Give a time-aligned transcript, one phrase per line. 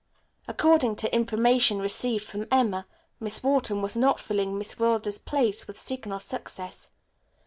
[0.47, 2.87] According to information received from Emma,
[3.19, 6.89] Miss Wharton was not filling Miss Wilder's place with signal success.